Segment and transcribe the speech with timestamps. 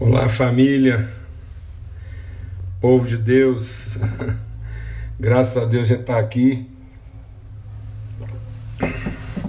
[0.00, 1.10] Olá, família,
[2.80, 3.98] povo de Deus,
[5.18, 6.70] graças a Deus a gente está aqui.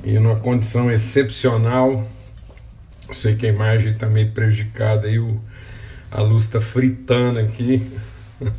[0.04, 2.04] E numa condição excepcional.
[3.08, 5.40] Eu sei que a imagem está meio prejudicada o,
[6.10, 7.88] a luz está fritando aqui,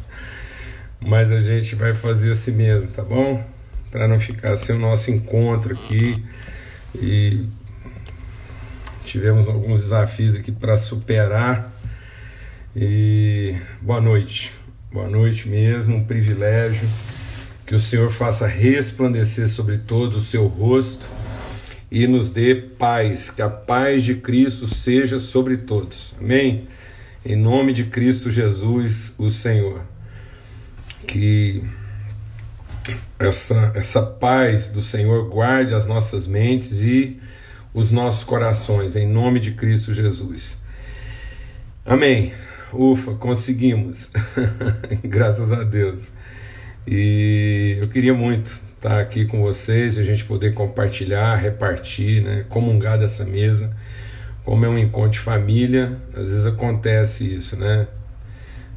[1.00, 3.44] mas a gente vai fazer assim mesmo, tá bom?
[3.90, 6.24] Para não ficar sem o nosso encontro aqui.
[6.94, 7.48] E
[9.04, 11.79] tivemos alguns desafios aqui para superar
[12.74, 14.52] e boa noite,
[14.92, 16.88] boa noite mesmo, um privilégio.
[17.66, 21.08] Que o Senhor faça resplandecer sobre todos o seu rosto
[21.90, 26.14] e nos dê paz, que a paz de Cristo seja sobre todos.
[26.20, 26.68] Amém?
[27.24, 29.82] Em nome de Cristo Jesus, o Senhor.
[31.06, 31.64] Que
[33.18, 37.20] essa, essa paz do Senhor guarde as nossas mentes e
[37.74, 40.56] os nossos corações, em nome de Cristo Jesus.
[41.84, 42.32] Amém.
[42.72, 44.10] Ufa, conseguimos.
[45.02, 46.12] Graças a Deus.
[46.86, 52.98] E eu queria muito estar aqui com vocês a gente poder compartilhar, repartir, né, comungar
[52.98, 53.74] dessa mesa.
[54.44, 57.86] Como é um encontro de família, às vezes acontece isso, né?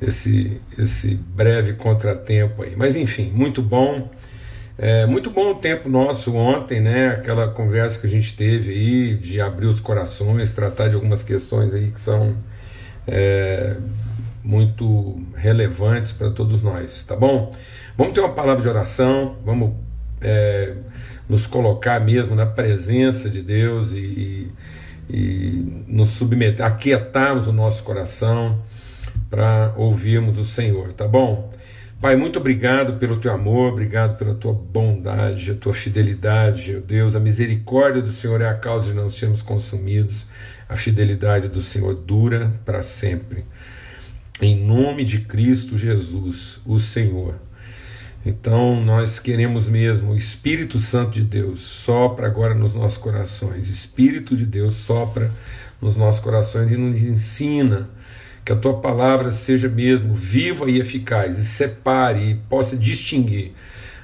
[0.01, 2.75] Esse, esse breve contratempo aí.
[2.75, 4.11] Mas enfim, muito bom.
[4.77, 7.09] É, muito bom o tempo nosso ontem, né?
[7.09, 11.73] Aquela conversa que a gente teve aí de abrir os corações, tratar de algumas questões
[11.73, 12.35] aí que são
[13.07, 13.75] é,
[14.43, 17.53] muito relevantes para todos nós, tá bom?
[17.97, 19.71] Vamos ter uma palavra de oração, vamos
[20.21, 20.75] é,
[21.27, 24.51] nos colocar mesmo na presença de Deus e,
[25.09, 28.61] e nos submeter, aquietarmos o nosso coração
[29.29, 31.51] para ouvirmos o Senhor, tá bom?
[32.03, 37.15] Pai, muito obrigado pelo teu amor, obrigado pela tua bondade, a tua fidelidade, meu Deus.
[37.15, 40.25] A misericórdia do Senhor é a causa de não sermos consumidos.
[40.73, 43.45] A fidelidade do Senhor dura para sempre.
[44.41, 47.35] Em nome de Cristo Jesus, o Senhor.
[48.25, 53.69] Então nós queremos mesmo o Espírito Santo de Deus sopra agora nos nossos corações.
[53.69, 55.29] Espírito de Deus sopra
[55.79, 57.87] nos nossos corações e nos ensina
[58.43, 63.53] que a tua palavra seja mesmo viva e eficaz e separe e possa distinguir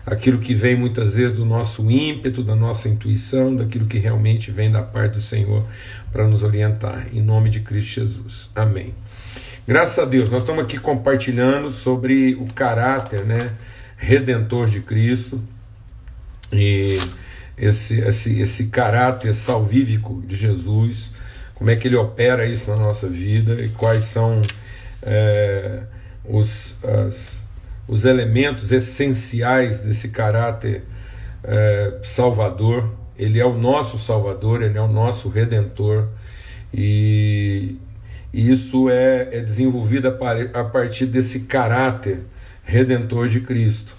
[0.05, 4.71] aquilo que vem muitas vezes do nosso ímpeto, da nossa intuição, daquilo que realmente vem
[4.71, 5.65] da parte do Senhor
[6.11, 7.07] para nos orientar.
[7.13, 8.49] Em nome de Cristo Jesus.
[8.55, 8.93] Amém.
[9.67, 13.51] Graças a Deus, nós estamos aqui compartilhando sobre o caráter né,
[13.95, 15.39] redentor de Cristo
[16.51, 16.97] e
[17.55, 21.11] esse, esse, esse caráter salvífico de Jesus,
[21.53, 24.41] como é que ele opera isso na nossa vida e quais são
[25.03, 25.81] é,
[26.25, 27.37] os, as,
[27.89, 30.83] os elementos essenciais desse caráter
[31.43, 32.87] é, salvador.
[33.17, 36.07] Ele é o nosso salvador, ele é o nosso redentor,
[36.73, 37.77] e,
[38.31, 42.19] isso é, é desenvolvido a, a partir desse caráter
[42.63, 43.91] redentor de Cristo.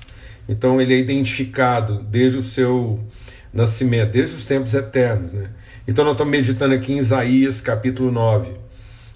[0.49, 3.01] Então ele é identificado desde o seu
[3.53, 5.33] nascimento, desde os tempos eternos.
[5.33, 5.51] Né?
[5.87, 8.53] Então nós estamos meditando aqui em Isaías capítulo 9.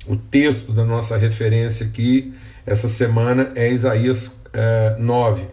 [0.07, 2.35] O texto da nossa referência aqui
[2.67, 5.45] essa semana é Isaías é, 9.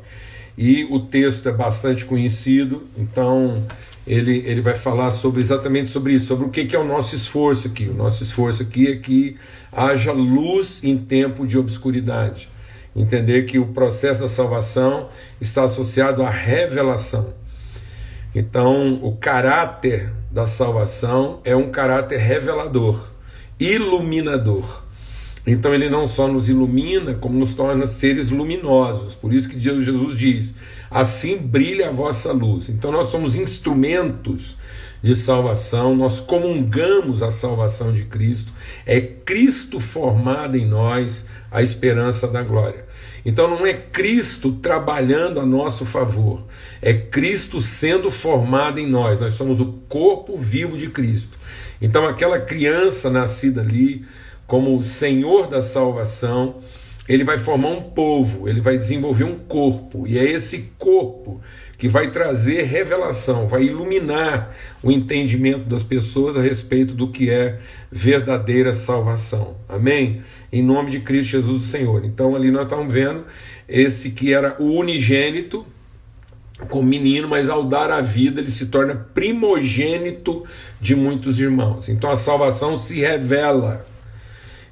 [0.57, 3.63] E o texto é bastante conhecido, então
[4.05, 7.15] ele, ele vai falar sobre exatamente sobre isso, sobre o que, que é o nosso
[7.15, 7.87] esforço aqui.
[7.87, 9.37] O nosso esforço aqui é que
[9.71, 12.49] haja luz em tempo de obscuridade.
[12.95, 17.33] Entender que o processo da salvação está associado à revelação.
[18.35, 23.09] Então, o caráter da salvação é um caráter revelador,
[23.59, 24.83] iluminador.
[25.45, 29.15] Então ele não só nos ilumina, como nos torna seres luminosos.
[29.15, 30.53] Por isso que Jesus diz:
[30.89, 32.69] assim brilha a vossa luz.
[32.69, 34.57] Então nós somos instrumentos
[35.01, 38.53] de salvação, nós comungamos a salvação de Cristo,
[38.85, 42.85] é Cristo formado em nós a esperança da glória.
[43.25, 46.43] Então não é Cristo trabalhando a nosso favor,
[46.81, 49.19] é Cristo sendo formado em nós.
[49.19, 51.37] Nós somos o corpo vivo de Cristo.
[51.81, 54.05] Então aquela criança nascida ali,
[54.51, 56.55] como Senhor da salvação,
[57.07, 61.39] ele vai formar um povo, ele vai desenvolver um corpo, e é esse corpo
[61.77, 64.53] que vai trazer revelação, vai iluminar
[64.83, 67.59] o entendimento das pessoas a respeito do que é
[67.89, 69.55] verdadeira salvação.
[69.69, 70.21] Amém?
[70.51, 72.03] Em nome de Cristo Jesus, o Senhor.
[72.03, 73.23] Então, ali nós estamos vendo
[73.69, 75.65] esse que era o unigênito,
[76.67, 80.43] como menino, mas ao dar a vida ele se torna primogênito
[80.81, 81.87] de muitos irmãos.
[81.87, 83.89] Então a salvação se revela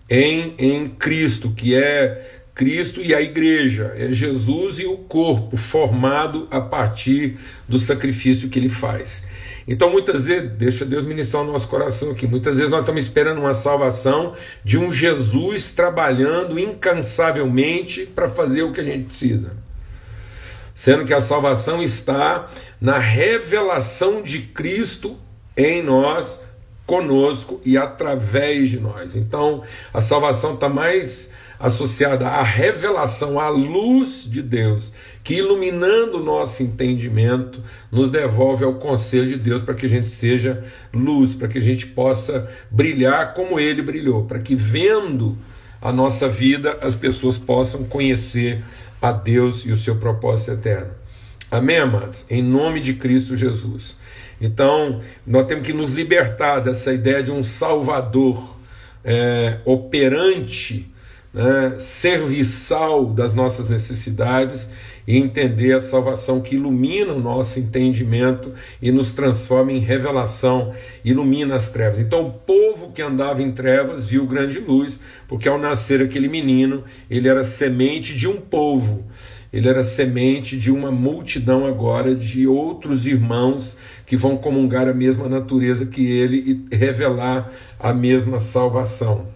[0.10, 6.48] em, em Cristo, que é Cristo e a igreja, é Jesus e o corpo formado
[6.52, 9.24] a partir do sacrifício que ele faz.
[9.66, 13.40] Então, muitas vezes, deixa Deus ministrar o nosso coração aqui, muitas vezes nós estamos esperando
[13.40, 14.34] uma salvação
[14.64, 19.52] de um Jesus trabalhando incansavelmente para fazer o que a gente precisa.
[20.74, 22.48] Sendo que a salvação está
[22.82, 25.18] na revelação de Cristo
[25.56, 26.42] em nós,
[26.90, 29.16] conosco e através de nós.
[29.16, 29.62] Então,
[29.94, 34.92] a salvação está mais associada à revelação, à luz de Deus,
[35.24, 40.10] que iluminando o nosso entendimento, nos devolve ao conselho de Deus para que a gente
[40.10, 45.38] seja luz, para que a gente possa brilhar como ele brilhou, para que vendo
[45.80, 48.64] a nossa vida as pessoas possam conhecer
[49.00, 50.90] a Deus e o seu propósito eterno.
[51.52, 52.26] Amém, amados?
[52.32, 53.99] Em nome de Cristo Jesus.
[54.42, 58.58] Então, nós temos que nos libertar dessa ideia de um Salvador
[59.04, 60.90] é, operante
[61.34, 64.68] né, serviçal das nossas necessidades
[65.08, 70.72] e entender a salvação que ilumina o nosso entendimento e nos transforma em revelação,
[71.04, 72.00] ilumina as trevas.
[72.00, 76.84] Então, o povo que andava em trevas viu grande luz, porque ao nascer aquele menino,
[77.10, 79.04] ele era semente de um povo.
[79.52, 83.76] Ele era semente de uma multidão agora de outros irmãos
[84.06, 89.28] que vão comungar a mesma natureza que ele e revelar a mesma salvação.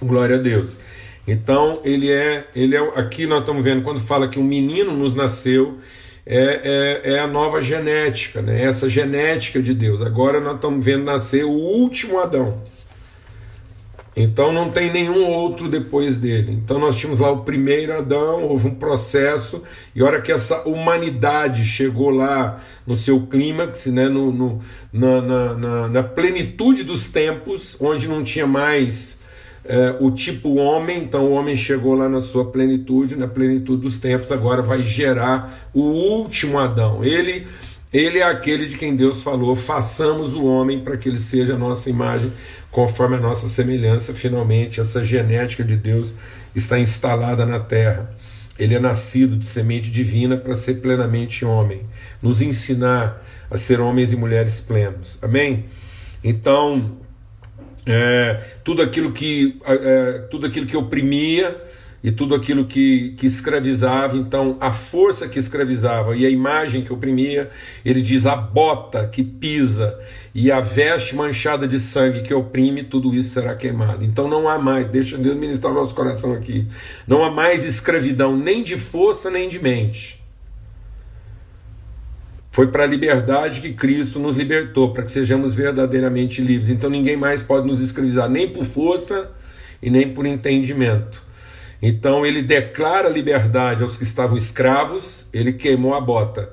[0.00, 0.78] Glória a Deus.
[1.26, 2.80] Então, ele é, ele é.
[2.98, 5.76] Aqui nós estamos vendo, quando fala que um menino nos nasceu,
[6.24, 8.62] é, é, é, a nova genética, né?
[8.62, 10.00] essa genética de Deus.
[10.00, 12.62] Agora nós estamos vendo nascer o último Adão.
[14.20, 16.52] Então não tem nenhum outro depois dele.
[16.52, 19.62] Então nós tínhamos lá o primeiro Adão, houve um processo,
[19.94, 24.60] e a hora que essa humanidade chegou lá no seu clímax, né, no, no
[24.92, 29.16] na, na, na, na plenitude dos tempos, onde não tinha mais
[29.64, 33.98] é, o tipo homem, então o homem chegou lá na sua plenitude, na plenitude dos
[33.98, 37.04] tempos, agora vai gerar o último Adão.
[37.04, 37.46] Ele,
[37.92, 41.58] ele é aquele de quem Deus falou: façamos o homem para que ele seja a
[41.58, 42.32] nossa imagem,
[42.70, 44.12] conforme a nossa semelhança.
[44.12, 46.14] Finalmente, essa genética de Deus
[46.54, 48.10] está instalada na terra.
[48.58, 51.82] Ele é nascido de semente divina para ser plenamente homem,
[52.20, 55.18] nos ensinar a ser homens e mulheres plenos.
[55.22, 55.66] Amém?
[56.24, 56.96] Então,
[57.86, 61.56] é, tudo aquilo que é, tudo aquilo que oprimia
[62.02, 66.92] e tudo aquilo que, que escravizava, então a força que escravizava e a imagem que
[66.92, 67.50] oprimia,
[67.84, 69.98] ele diz a bota que pisa
[70.32, 74.04] e a veste manchada de sangue que oprime, tudo isso será queimado.
[74.04, 76.68] Então não há mais, deixa Deus ministrar o nosso coração aqui,
[77.06, 80.18] não há mais escravidão nem de força nem de mente.
[82.52, 86.70] Foi para a liberdade que Cristo nos libertou, para que sejamos verdadeiramente livres.
[86.70, 89.30] Então ninguém mais pode nos escravizar, nem por força
[89.80, 91.27] e nem por entendimento.
[91.80, 96.50] Então ele declara liberdade aos que estavam escravos, ele queimou a bota.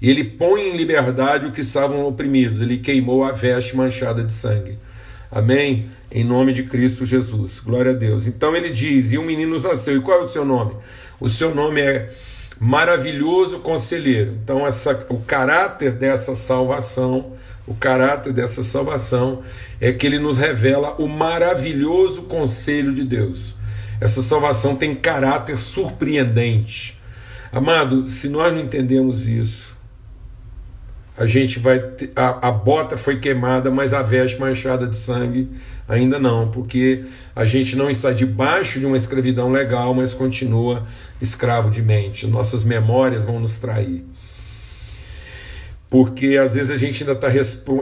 [0.00, 4.32] E ele põe em liberdade os que estavam oprimidos, ele queimou a veste manchada de
[4.32, 4.78] sangue.
[5.30, 5.86] Amém?
[6.12, 7.60] Em nome de Cristo Jesus.
[7.60, 8.26] Glória a Deus.
[8.26, 9.96] Então ele diz: E um menino nasceu.
[9.96, 10.74] E qual é o seu nome?
[11.18, 12.10] O seu nome é
[12.60, 14.36] maravilhoso conselheiro.
[14.42, 17.32] Então, essa, o caráter dessa salvação,
[17.66, 19.42] o caráter dessa salvação
[19.80, 23.55] é que ele nos revela o maravilhoso conselho de Deus.
[24.00, 26.98] Essa salvação tem caráter surpreendente.
[27.52, 29.76] Amado, se nós não entendemos isso,
[31.16, 31.78] a gente vai.
[31.78, 35.48] Ter, a, a bota foi queimada, mas a veste manchada de sangue
[35.88, 37.04] ainda não, porque
[37.34, 40.84] a gente não está debaixo de uma escravidão legal, mas continua
[41.20, 42.26] escravo de mente.
[42.26, 44.04] Nossas memórias vão nos trair.
[45.88, 47.28] Porque às vezes a gente ainda está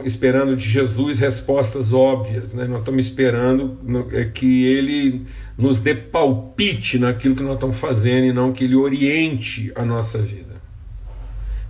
[0.05, 2.65] esperando de Jesus respostas óbvias, né?
[2.65, 3.79] nós estamos esperando
[4.11, 5.23] é, que Ele
[5.57, 10.19] nos dê palpite naquilo que nós estamos fazendo e não que Ele oriente a nossa
[10.19, 10.55] vida.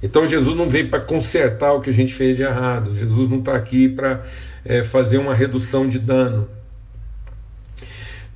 [0.04, 3.40] Então Jesus não veio para consertar o que a gente fez de errado, Jesus não
[3.40, 4.22] está aqui para
[4.66, 6.50] é, fazer uma redução de dano.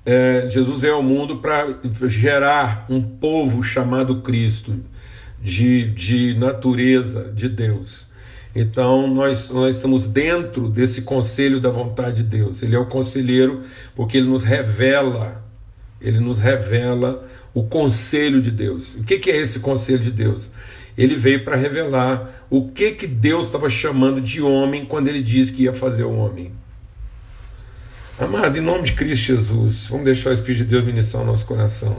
[0.05, 1.67] É, Jesus veio ao mundo para
[2.07, 4.79] gerar um povo chamado Cristo,
[5.41, 8.07] de, de natureza de Deus.
[8.55, 12.63] Então nós, nós estamos dentro desse conselho da vontade de Deus.
[12.63, 13.61] Ele é o conselheiro
[13.95, 15.43] porque ele nos revela,
[16.01, 18.95] ele nos revela o conselho de Deus.
[18.95, 20.49] O que, que é esse conselho de Deus?
[20.97, 25.53] Ele veio para revelar o que, que Deus estava chamando de homem quando ele disse
[25.53, 26.51] que ia fazer o homem.
[28.19, 31.45] Amado, em nome de Cristo Jesus, vamos deixar o Espírito de Deus ministrar o nosso
[31.45, 31.97] coração.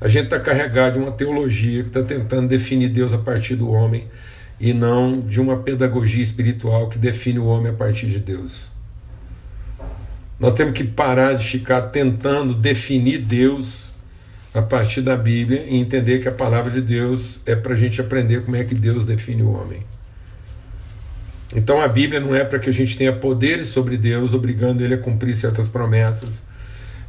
[0.00, 3.70] A gente está carregado de uma teologia que está tentando definir Deus a partir do
[3.70, 4.06] homem
[4.60, 8.70] e não de uma pedagogia espiritual que define o homem a partir de Deus.
[10.38, 13.90] Nós temos que parar de ficar tentando definir Deus
[14.54, 18.00] a partir da Bíblia e entender que a palavra de Deus é para a gente
[18.00, 19.82] aprender como é que Deus define o homem.
[21.54, 24.94] Então a Bíblia não é para que a gente tenha poderes sobre Deus, obrigando ele
[24.94, 26.42] a cumprir certas promessas,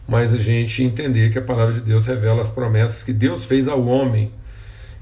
[0.07, 3.67] mas a gente entender que a palavra de Deus revela as promessas que Deus fez
[3.67, 4.31] ao homem,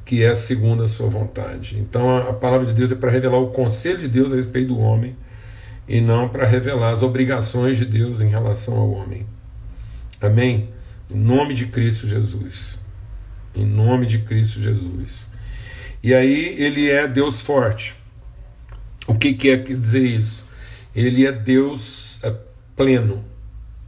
[0.03, 1.77] que é segundo a sua vontade.
[1.77, 4.79] Então a palavra de Deus é para revelar o conselho de Deus a respeito do
[4.79, 5.15] homem
[5.87, 9.25] e não para revelar as obrigações de Deus em relação ao homem.
[10.19, 10.69] Amém?
[11.09, 12.79] Em nome de Cristo Jesus.
[13.53, 15.27] Em nome de Cristo Jesus.
[16.03, 17.95] E aí ele é Deus forte.
[19.07, 20.43] O que quer dizer isso?
[20.95, 22.33] Ele é Deus é,
[22.75, 23.23] pleno.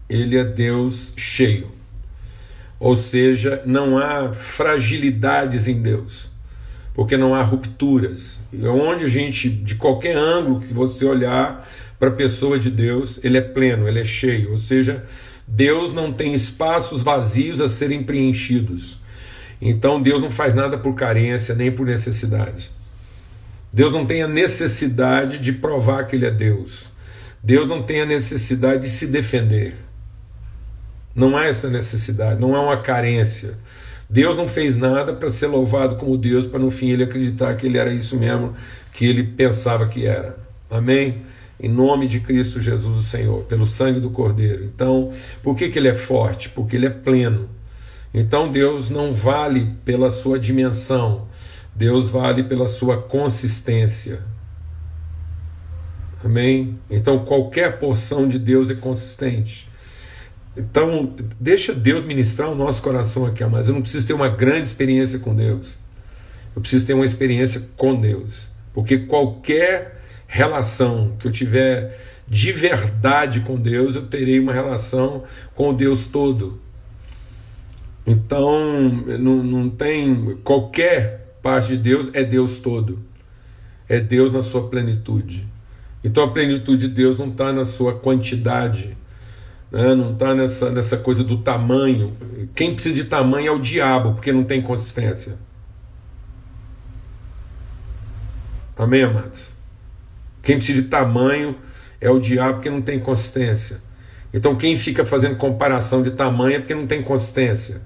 [0.10, 1.72] Ele é Deus cheio.
[2.80, 6.30] Ou seja, não há fragilidades em Deus,
[6.94, 8.40] porque não há rupturas.
[8.54, 11.68] E onde a gente, de qualquer ângulo que você olhar
[12.00, 14.52] para a pessoa de Deus, ele é pleno, ele é cheio.
[14.52, 15.04] Ou seja,
[15.48, 19.00] Deus não tem espaços vazios a serem preenchidos.
[19.60, 22.70] Então Deus não faz nada por carência nem por necessidade.
[23.74, 26.92] Deus não tem a necessidade de provar que Ele é Deus.
[27.42, 29.76] Deus não tem a necessidade de se defender.
[31.18, 33.58] Não há essa necessidade, não há uma carência.
[34.08, 37.66] Deus não fez nada para ser louvado como Deus, para no fim ele acreditar que
[37.66, 38.54] ele era isso mesmo
[38.94, 40.38] que ele pensava que era.
[40.70, 41.24] Amém?
[41.60, 44.64] Em nome de Cristo Jesus, o Senhor, pelo sangue do Cordeiro.
[44.64, 46.50] Então, por que, que ele é forte?
[46.50, 47.50] Porque ele é pleno.
[48.14, 51.28] Então, Deus não vale pela sua dimensão,
[51.76, 54.22] Deus vale pela sua consistência.
[56.24, 56.80] Amém?
[56.92, 59.68] Então, qualquer porção de Deus é consistente.
[60.58, 64.68] Então, deixa Deus ministrar o nosso coração aqui, mas eu não preciso ter uma grande
[64.68, 65.78] experiência com Deus.
[66.56, 68.50] Eu preciso ter uma experiência com Deus.
[68.74, 71.96] Porque qualquer relação que eu tiver
[72.28, 75.24] de verdade com Deus, eu terei uma relação
[75.54, 76.60] com o Deus todo.
[78.06, 83.00] Então, não, não tem qualquer parte de Deus, é Deus todo.
[83.88, 85.48] É Deus na sua plenitude.
[86.04, 88.97] Então, a plenitude de Deus não está na sua quantidade,
[89.72, 89.96] né?
[89.96, 92.16] não está nessa, nessa coisa do tamanho.
[92.56, 95.38] Quem precisa de tamanho é o diabo, porque não tem consistência.
[98.78, 99.56] Amém, amados?
[100.42, 101.56] Quem precisa de tamanho
[102.00, 103.82] é o diabo porque não tem consistência.
[104.34, 107.82] Então quem fica fazendo comparação de tamanho é porque não tem consistência.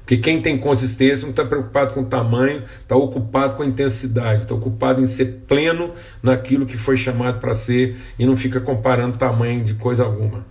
[0.00, 4.42] Porque quem tem consistência não está preocupado com o tamanho, está ocupado com a intensidade,
[4.42, 5.90] está ocupado em ser pleno
[6.22, 10.44] naquilo que foi chamado para ser e não fica comparando tamanho de coisa alguma.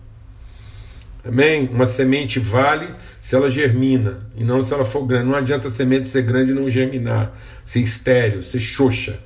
[1.28, 1.68] Amém?
[1.72, 2.88] Uma semente vale
[3.20, 5.26] se ela germina e não se ela for grande.
[5.26, 7.34] Não adianta a semente ser grande e não germinar,
[7.66, 9.20] ser estéreo, ser xoxa.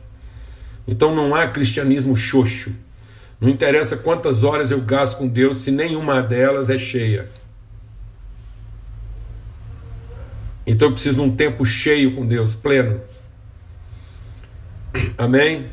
[0.88, 2.74] Então não há cristianismo xoxo.
[3.40, 7.30] Não interessa quantas horas eu gasto com Deus, se nenhuma delas é cheia.
[10.66, 13.02] Então eu preciso de um tempo cheio com Deus, pleno.
[15.18, 15.68] Amém?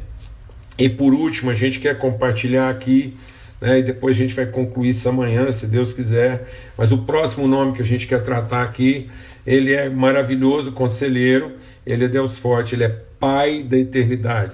[0.78, 3.16] E por último, a gente quer compartilhar aqui,
[3.60, 6.48] né, e depois a gente vai concluir isso amanhã, se Deus quiser.
[6.76, 9.08] Mas o próximo nome que a gente quer tratar aqui,
[9.46, 11.52] ele é maravilhoso, conselheiro,
[11.86, 14.52] ele é Deus forte, ele é Pai da eternidade.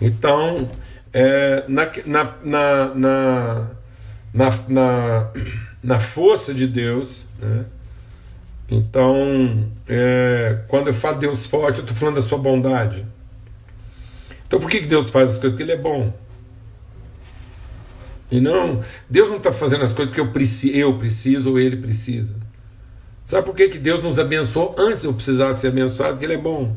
[0.00, 0.70] Então,
[1.12, 3.70] é, na, na, na,
[4.68, 5.30] na,
[5.82, 7.64] na, força de Deus, né?
[8.70, 13.04] então, é, quando eu falo Deus forte, eu estou falando da sua bondade.
[14.46, 15.58] Então, por que, que Deus faz as coisas?
[15.58, 16.12] Porque Ele é bom.
[18.30, 21.76] E não, Deus não está fazendo as coisas porque eu, preci, eu preciso ou Ele
[21.76, 22.34] precisa.
[23.24, 26.12] Sabe por que, que Deus nos abençoou antes eu precisar ser abençoado?
[26.12, 26.76] Porque Ele é bom.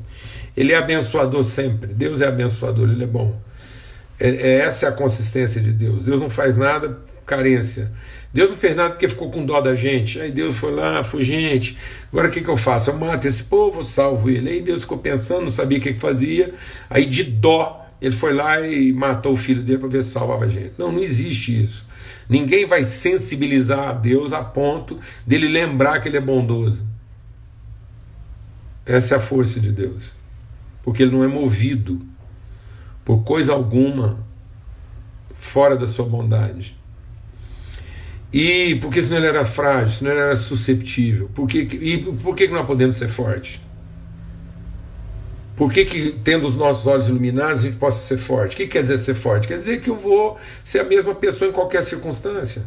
[0.60, 1.94] Ele é abençoador sempre.
[1.94, 3.40] Deus é abençoador, ele é bom.
[4.20, 6.04] É, é, essa é a consistência de Deus.
[6.04, 7.92] Deus não faz nada carência.
[8.34, 10.20] Deus não fez nada porque ficou com dó da gente.
[10.20, 11.78] Aí Deus foi lá, foi gente.
[12.12, 12.90] Agora o que, que eu faço?
[12.90, 14.50] Eu mato esse povo, salvo ele.
[14.50, 16.54] Aí Deus ficou pensando, não sabia o que, que fazia.
[16.90, 20.46] Aí de dó, ele foi lá e matou o filho dele para ver se salvava
[20.46, 20.74] a gente.
[20.78, 21.86] Não, não existe isso.
[22.28, 26.86] Ninguém vai sensibilizar a Deus a ponto dele lembrar que ele é bondoso.
[28.86, 30.20] Essa é a força de Deus
[30.90, 32.02] porque ele não é movido
[33.04, 34.26] por coisa alguma
[35.36, 36.76] fora da sua bondade.
[38.32, 41.30] E porque senão ele era frágil, senão ele era susceptível.
[41.34, 43.62] Por que, e por que nós podemos ser fortes?
[45.60, 48.54] Por que, que, tendo os nossos olhos iluminados, a gente possa ser forte?
[48.54, 49.46] O que quer dizer ser forte?
[49.46, 52.64] Quer dizer que eu vou ser a mesma pessoa em qualquer circunstância.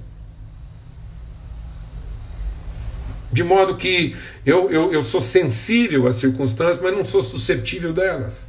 [3.33, 8.47] De modo que eu, eu, eu sou sensível às circunstâncias, mas não sou susceptível delas.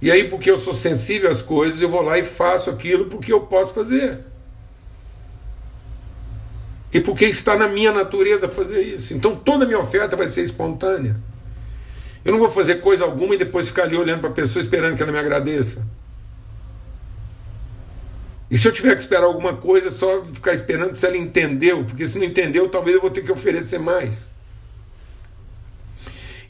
[0.00, 3.30] E aí, porque eu sou sensível às coisas, eu vou lá e faço aquilo porque
[3.30, 4.20] eu posso fazer.
[6.90, 9.12] E porque está na minha natureza fazer isso.
[9.12, 11.28] Então toda a minha oferta vai ser espontânea.
[12.28, 14.94] Eu não vou fazer coisa alguma e depois ficar ali olhando para a pessoa esperando
[14.94, 15.88] que ela me agradeça.
[18.50, 22.04] E se eu tiver que esperar alguma coisa, só ficar esperando se ela entendeu, porque
[22.04, 24.28] se não entendeu, talvez eu vou ter que oferecer mais.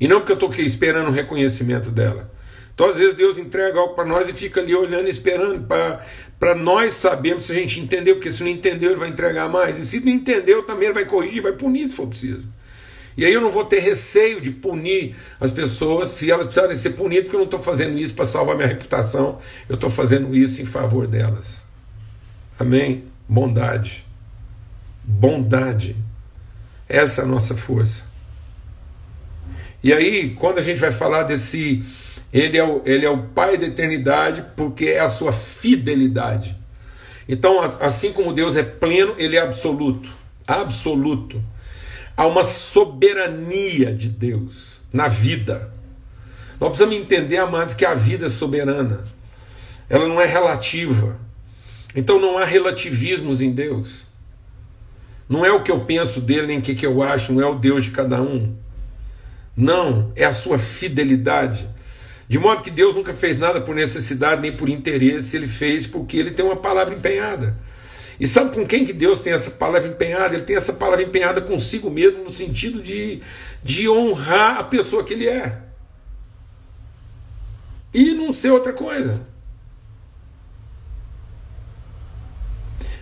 [0.01, 2.29] E não porque eu estou esperando o reconhecimento dela.
[2.75, 5.65] Então, às vezes, Deus entrega algo para nós e fica ali olhando, esperando,
[6.41, 9.79] para nós sabermos se a gente entendeu, porque se não entendeu, ele vai entregar mais.
[9.79, 12.58] E se não entendeu, também ele vai corrigir, vai punir se for preciso.
[13.19, 16.91] E aí eu não vou ter receio de punir as pessoas se elas precisarem ser
[16.91, 20.63] punidas, porque eu não estou fazendo isso para salvar minha reputação, eu estou fazendo isso
[20.63, 21.67] em favor delas.
[22.57, 23.07] Amém?
[23.29, 24.07] Bondade.
[25.03, 25.97] Bondade.
[26.89, 28.05] Essa é a nossa força.
[29.83, 31.85] E aí, quando a gente vai falar desse.
[32.33, 36.57] Ele é, o, ele é o Pai da eternidade, porque é a sua fidelidade.
[37.29, 40.09] Então, assim como Deus é pleno, ele é absoluto.
[40.47, 41.43] Absoluto.
[42.19, 45.73] Há uma soberania de Deus na vida.
[46.59, 49.05] Nós precisamos entender, amados, que a vida é soberana.
[49.89, 51.17] Ela não é relativa.
[51.95, 54.05] Então não há relativismos em Deus.
[55.29, 57.55] Não é o que eu penso dele, nem o que, eu acho, não é o
[57.55, 58.53] Deus de cada um.
[59.57, 61.69] Não, é a sua fidelidade.
[62.29, 66.17] De modo que Deus nunca fez nada por necessidade nem por interesse, ele fez porque
[66.17, 67.57] ele tem uma palavra empenhada.
[68.21, 70.35] E sabe com quem que Deus tem essa palavra empenhada?
[70.35, 73.23] Ele tem essa palavra empenhada consigo mesmo, no sentido de,
[73.63, 75.63] de honrar a pessoa que ele é.
[77.95, 79.25] E não ser outra coisa.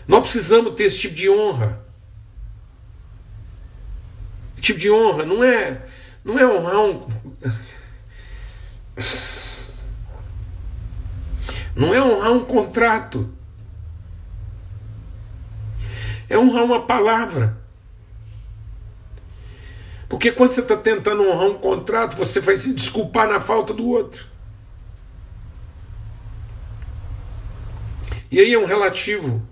[0.07, 1.85] Nós precisamos ter esse tipo de honra.
[4.55, 5.83] Esse tipo de honra não é,
[6.25, 7.07] não é honrar um.
[11.75, 13.36] Não é honrar um contrato.
[16.29, 17.57] É honrar uma palavra.
[20.09, 23.87] Porque quando você está tentando honrar um contrato, você vai se desculpar na falta do
[23.87, 24.27] outro.
[28.31, 29.43] E aí é um relativo.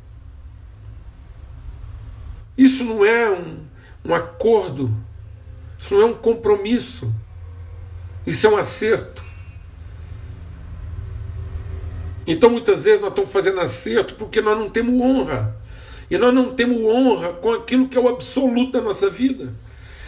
[2.56, 3.64] Isso não é um,
[4.04, 4.94] um acordo,
[5.78, 7.12] isso não é um compromisso,
[8.26, 9.24] isso é um acerto.
[12.26, 15.56] Então muitas vezes nós estamos fazendo acerto porque nós não temos honra.
[16.10, 19.52] E nós não temos honra com aquilo que é o absoluto da nossa vida.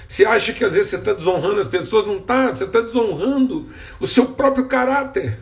[0.07, 2.07] Você acha que às vezes você está desonrando as pessoas?
[2.07, 3.67] Não está, você está desonrando
[3.99, 5.39] o seu próprio caráter.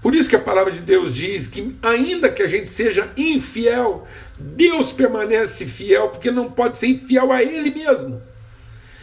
[0.00, 4.06] Por isso que a palavra de Deus diz que, ainda que a gente seja infiel,
[4.38, 8.22] Deus permanece fiel, porque não pode ser infiel a Ele mesmo.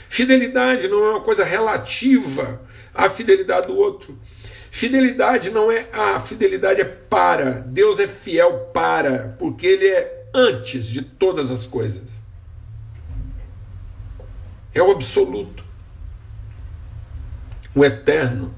[0.08, 2.62] Fidelidade não é uma coisa relativa
[2.94, 4.16] à fidelidade do outro.
[4.74, 7.60] Fidelidade não é a, fidelidade é para.
[7.68, 12.24] Deus é fiel para, porque Ele é antes de todas as coisas.
[14.74, 15.62] É o absoluto,
[17.76, 18.56] o eterno.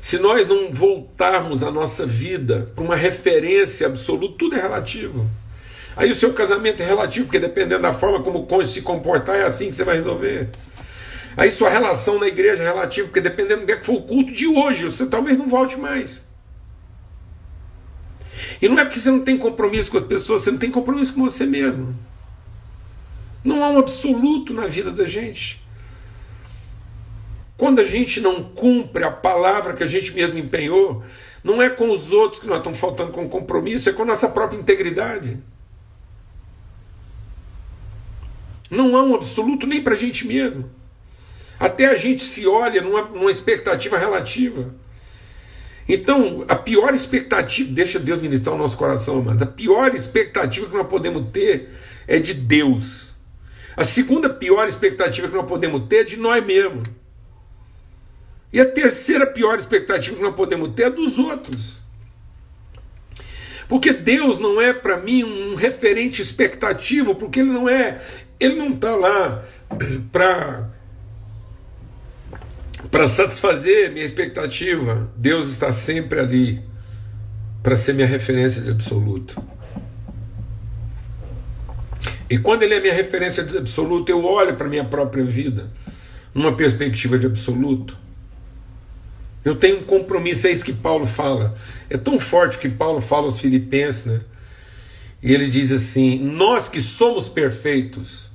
[0.00, 5.30] Se nós não voltarmos a nossa vida para uma referência absoluta, tudo é relativo.
[5.94, 9.36] Aí o seu casamento é relativo, porque dependendo da forma como o cônjuge se comportar,
[9.36, 10.48] é assim que você vai resolver.
[11.36, 14.02] Aí sua relação na igreja é relativa, porque dependendo do que, é que for o
[14.02, 16.26] culto de hoje, você talvez não volte mais.
[18.60, 21.14] E não é porque você não tem compromisso com as pessoas, você não tem compromisso
[21.14, 21.96] com você mesmo.
[23.42, 25.62] Não há um absoluto na vida da gente.
[27.56, 31.02] Quando a gente não cumpre a palavra que a gente mesmo empenhou,
[31.42, 34.28] não é com os outros que nós estamos faltando com compromisso, é com a nossa
[34.28, 35.38] própria integridade.
[38.70, 40.70] Não há um absoluto nem para a gente mesmo.
[41.62, 44.74] Até a gente se olha numa, numa expectativa relativa.
[45.88, 50.74] Então, a pior expectativa, deixa Deus ministrar o nosso coração, amados, a pior expectativa que
[50.74, 51.70] nós podemos ter
[52.08, 53.14] é de Deus.
[53.76, 56.82] A segunda pior expectativa que nós podemos ter é de nós mesmos.
[58.52, 61.80] E a terceira pior expectativa que nós podemos ter é dos outros.
[63.68, 68.00] Porque Deus não é para mim um referente expectativo, porque ele não é,
[68.40, 69.44] ele não está lá
[70.10, 70.71] para
[72.90, 75.10] para satisfazer minha expectativa.
[75.16, 76.62] Deus está sempre ali
[77.62, 79.42] para ser minha referência de absoluto.
[82.28, 85.70] E quando ele é minha referência de absoluto, eu olho para minha própria vida
[86.34, 87.96] numa perspectiva de absoluto.
[89.44, 91.54] Eu tenho um compromisso, é isso que Paulo fala.
[91.90, 94.20] É tão forte que Paulo fala aos Filipenses, né?
[95.22, 98.30] E ele diz assim: Nós que somos perfeitos,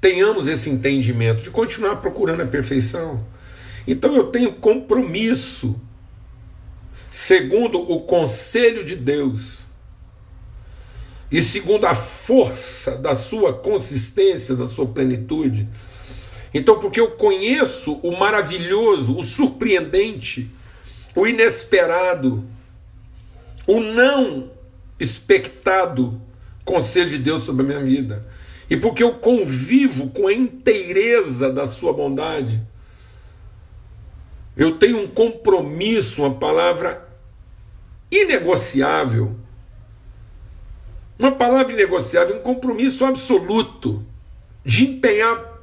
[0.00, 3.24] tenhamos esse entendimento de continuar procurando a perfeição.
[3.90, 5.80] Então eu tenho compromisso,
[7.10, 9.60] segundo o conselho de Deus,
[11.32, 15.66] e segundo a força da sua consistência, da sua plenitude,
[16.52, 20.50] então, porque eu conheço o maravilhoso, o surpreendente,
[21.16, 22.44] o inesperado,
[23.66, 24.50] o não
[25.00, 26.20] expectado
[26.64, 28.26] conselho de Deus sobre a minha vida,
[28.68, 32.62] e porque eu convivo com a inteireza da Sua bondade,
[34.58, 37.08] eu tenho um compromisso, uma palavra
[38.10, 39.36] inegociável,
[41.16, 44.04] uma palavra inegociável, um compromisso absoluto
[44.64, 45.62] de empenhar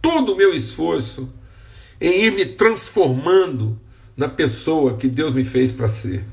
[0.00, 1.28] todo o meu esforço
[2.00, 3.76] em ir me transformando
[4.16, 6.24] na pessoa que Deus me fez para ser.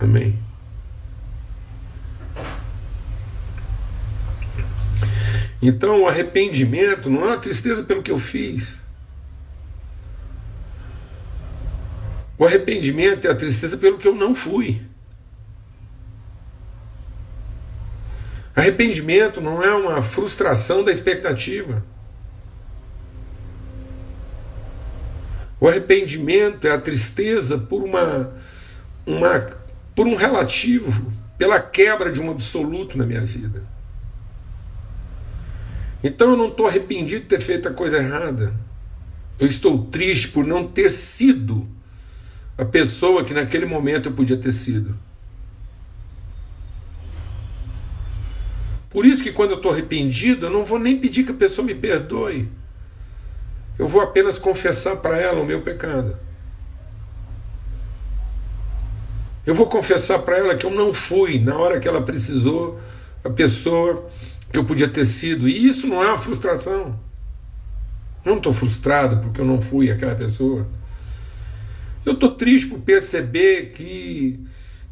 [0.00, 0.47] Amém.
[5.60, 8.80] Então, o arrependimento não é uma tristeza pelo que eu fiz.
[12.38, 14.80] O arrependimento é a tristeza pelo que eu não fui.
[18.54, 21.84] Arrependimento não é uma frustração da expectativa.
[25.60, 28.32] O arrependimento é a tristeza por uma,
[29.04, 29.58] uma
[29.94, 33.64] por um relativo, pela quebra de um absoluto na minha vida.
[36.02, 38.54] Então eu não estou arrependido de ter feito a coisa errada.
[39.38, 41.66] Eu estou triste por não ter sido
[42.56, 44.98] a pessoa que naquele momento eu podia ter sido.
[48.90, 51.64] Por isso que quando eu estou arrependido, eu não vou nem pedir que a pessoa
[51.64, 52.48] me perdoe.
[53.78, 56.16] Eu vou apenas confessar para ela o meu pecado.
[59.46, 62.80] Eu vou confessar para ela que eu não fui na hora que ela precisou
[63.24, 64.10] a pessoa
[64.52, 65.48] que eu podia ter sido.
[65.48, 66.98] E isso não é uma frustração.
[68.24, 70.66] Eu não estou frustrado porque eu não fui aquela pessoa.
[72.04, 74.40] Eu estou triste por perceber que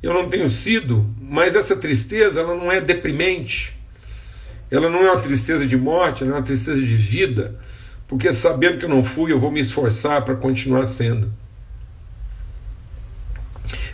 [0.02, 3.76] eu não tenho sido, mas essa tristeza ela não é deprimente.
[4.70, 7.58] Ela não é uma tristeza de morte, ela é uma tristeza de vida,
[8.06, 11.32] porque sabendo que eu não fui, eu vou me esforçar para continuar sendo.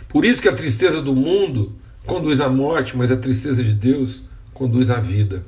[0.09, 4.23] Por isso que a tristeza do mundo conduz à morte, mas a tristeza de Deus
[4.53, 5.45] conduz à vida.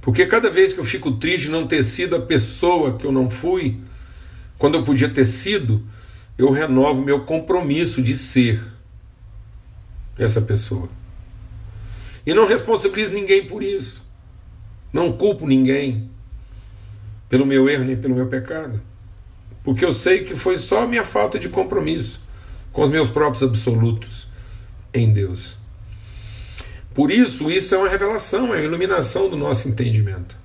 [0.00, 3.12] Porque cada vez que eu fico triste de não ter sido a pessoa que eu
[3.12, 3.78] não fui,
[4.56, 5.84] quando eu podia ter sido,
[6.36, 8.62] eu renovo meu compromisso de ser
[10.16, 10.88] essa pessoa.
[12.24, 14.04] E não responsabilizo ninguém por isso.
[14.92, 16.10] Não culpo ninguém
[17.28, 18.80] pelo meu erro nem pelo meu pecado.
[19.62, 22.20] Porque eu sei que foi só a minha falta de compromisso
[22.72, 24.28] com os meus próprios absolutos
[24.94, 25.58] em Deus.
[26.98, 30.36] Por isso, isso é uma revelação, é uma iluminação do nosso entendimento.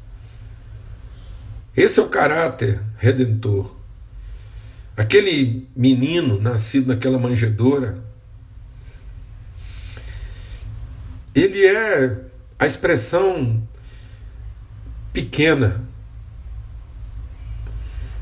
[1.76, 3.76] Esse é o caráter redentor.
[4.96, 8.04] Aquele menino nascido naquela manjedoura
[11.34, 12.22] ele é
[12.60, 13.68] a expressão
[15.12, 15.84] pequena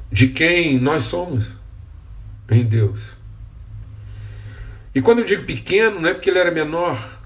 [0.10, 1.50] de quem nós somos
[2.50, 3.18] em Deus.
[4.96, 7.20] E quando eu digo pequeno, não é porque ele era menor,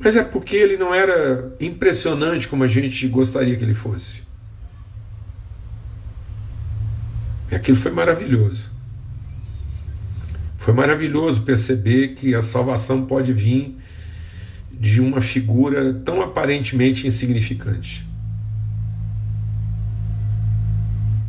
[0.00, 4.22] mas é porque ele não era impressionante como a gente gostaria que ele fosse.
[7.50, 8.70] E aquilo foi maravilhoso.
[10.56, 13.76] Foi maravilhoso perceber que a salvação pode vir
[14.70, 18.06] de uma figura tão aparentemente insignificante.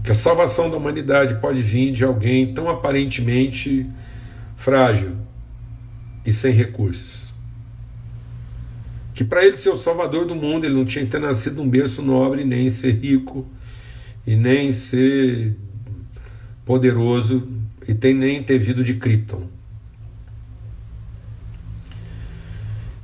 [0.03, 3.89] Que a salvação da humanidade pode vir de alguém tão aparentemente
[4.55, 5.15] frágil
[6.25, 7.29] e sem recursos.
[9.19, 11.69] Que para ele ser o salvador do mundo, ele não tinha que ter nascido num
[11.69, 13.45] berço nobre, nem ser rico,
[14.25, 15.58] e nem ser
[16.63, 17.45] poderoso,
[17.86, 19.45] e tem nem ter vindo de Krypton.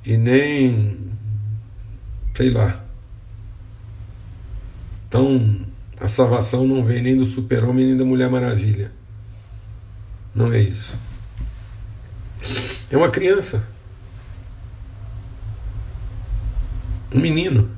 [0.06, 0.97] E nem.
[2.34, 2.82] sei lá.
[5.10, 5.65] Então,
[5.99, 8.89] a salvação não vem nem do Super-Homem nem da Mulher Maravilha.
[10.34, 10.97] Não é isso.
[12.89, 13.75] É uma criança.
[17.12, 17.70] Um menino.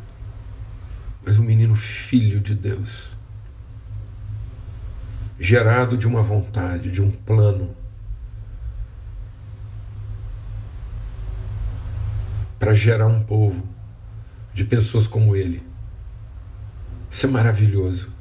[1.26, 3.18] Mas um menino filho de Deus
[5.40, 7.76] gerado de uma vontade, de um plano.
[12.58, 13.64] Para gerar um povo
[14.54, 15.62] de pessoas como ele.
[17.10, 18.12] Isso é maravilhoso.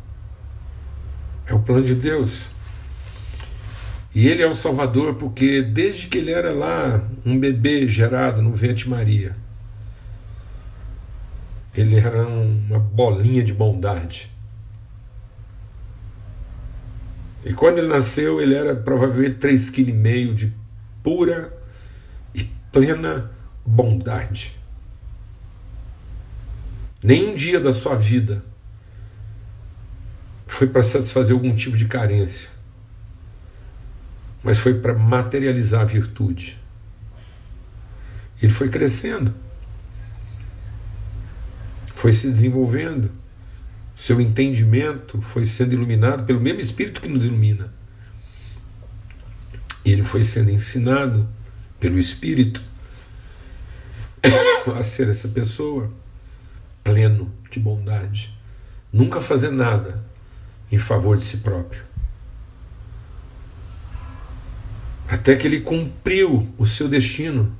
[1.47, 2.49] É o plano de Deus.
[4.15, 8.55] E ele é o Salvador porque desde que ele era lá um bebê gerado no
[8.55, 9.37] ventre Maria,
[11.81, 14.31] ele era uma bolinha de bondade
[17.47, 20.53] E quando ele nasceu, ele era provavelmente 3,5 kg de
[21.01, 21.57] pura
[22.35, 23.31] e plena
[23.65, 24.59] bondade.
[27.01, 28.45] Nenhum dia da sua vida
[30.49, 32.51] foi para satisfazer algum tipo de carência,
[34.43, 36.59] mas foi para materializar a virtude.
[38.43, 39.33] Ele foi crescendo,
[41.97, 43.11] foi se desenvolvendo,
[43.97, 47.73] seu entendimento foi sendo iluminado pelo mesmo Espírito que nos ilumina.
[49.83, 51.27] E ele foi sendo ensinado
[51.81, 52.61] pelo Espírito
[54.79, 55.91] a ser essa pessoa
[56.85, 58.39] pleno de bondade,
[58.93, 60.05] nunca fazer nada
[60.71, 61.83] em favor de si próprio.
[65.09, 67.57] Até que ele cumpriu o seu destino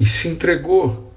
[0.00, 1.07] e se entregou.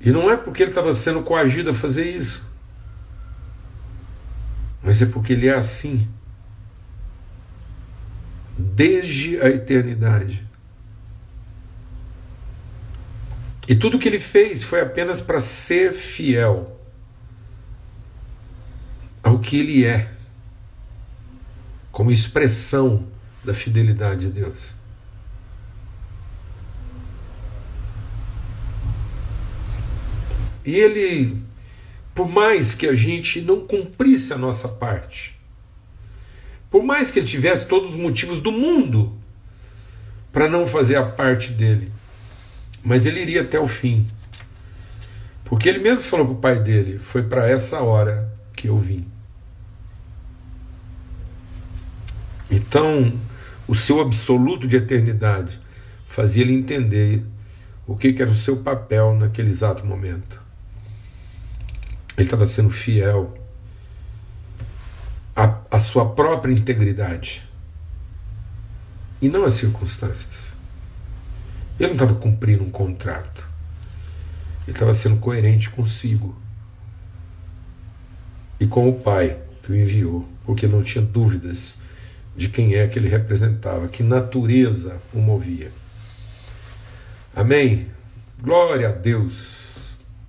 [0.00, 2.42] E não é porque ele estava sendo coagido a fazer isso,
[4.82, 6.08] mas é porque ele é assim
[8.56, 10.46] desde a eternidade.
[13.68, 16.76] E tudo que ele fez foi apenas para ser fiel
[19.22, 20.10] ao que ele é,
[21.92, 23.06] como expressão
[23.44, 24.79] da fidelidade a Deus.
[30.64, 31.36] E ele,
[32.14, 35.38] por mais que a gente não cumprisse a nossa parte,
[36.70, 39.12] por mais que ele tivesse todos os motivos do mundo
[40.32, 41.92] para não fazer a parte dele,
[42.84, 44.06] mas ele iria até o fim.
[45.44, 49.04] Porque ele mesmo falou para o pai dele: Foi para essa hora que eu vim.
[52.50, 53.12] Então,
[53.66, 55.60] o seu absoluto de eternidade
[56.06, 57.22] fazia ele entender
[57.86, 60.40] o que, que era o seu papel naquele exato momento.
[62.20, 63.32] Ele estava sendo fiel
[65.34, 67.48] à, à sua própria integridade
[69.22, 70.52] e não às circunstâncias.
[71.78, 73.48] Ele não estava cumprindo um contrato.
[74.66, 76.38] Ele estava sendo coerente consigo
[78.60, 81.78] e com o Pai que o enviou, porque não tinha dúvidas
[82.36, 85.72] de quem é que ele representava, que natureza o movia.
[87.34, 87.90] Amém?
[88.42, 89.74] Glória a Deus.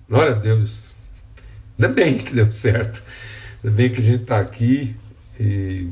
[0.07, 0.90] Glória a Deus.
[1.81, 3.01] Ainda bem que deu certo.
[3.63, 4.95] Ainda bem que a gente está aqui
[5.39, 5.87] e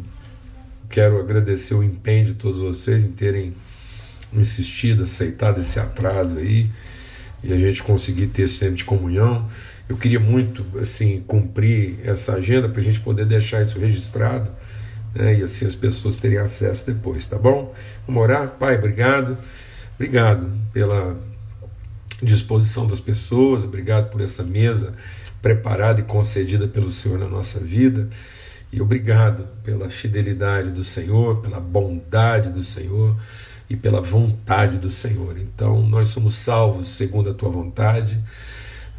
[0.88, 3.56] quero agradecer o empenho de todos vocês em terem
[4.32, 6.70] insistido, aceitado esse atraso aí
[7.44, 9.50] e a gente conseguir ter esse tempo de comunhão.
[9.90, 14.52] Eu queria muito assim cumprir essa agenda para a gente poder deixar isso registrado
[15.16, 17.74] né, e assim as pessoas terem acesso depois, tá bom?
[18.06, 18.48] Vamos orar?
[18.60, 19.36] Pai, obrigado.
[19.96, 21.20] Obrigado pela
[22.22, 24.94] disposição das pessoas, obrigado por essa mesa
[25.42, 28.10] preparada e concedida pelo Senhor na nossa vida.
[28.72, 33.16] E obrigado pela fidelidade do Senhor, pela bondade do Senhor
[33.70, 35.38] e pela vontade do Senhor.
[35.38, 38.20] Então, nós somos salvos segundo a tua vontade,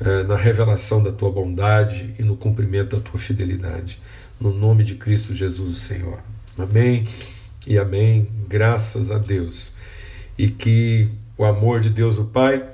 [0.01, 3.99] eh, na revelação da tua bondade e no cumprimento da tua fidelidade.
[4.41, 6.19] No nome de Cristo Jesus, o Senhor.
[6.59, 7.07] Amém
[7.67, 8.29] e amém.
[8.49, 9.73] Graças a Deus.
[10.37, 12.65] E que o amor de Deus, o Pai,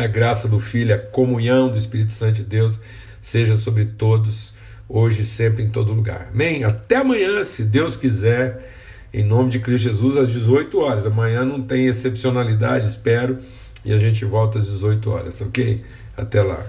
[0.00, 2.78] a graça do Filho, a comunhão do Espírito Santo de Deus
[3.20, 4.54] seja sobre todos,
[4.88, 6.28] hoje e sempre, em todo lugar.
[6.32, 6.64] Amém?
[6.64, 8.76] Até amanhã, se Deus quiser.
[9.12, 11.06] Em nome de Cristo Jesus, às 18 horas.
[11.06, 13.38] Amanhã não tem excepcionalidade, espero.
[13.84, 15.82] E a gente volta às 18 horas, ok?
[16.16, 16.64] Até lá.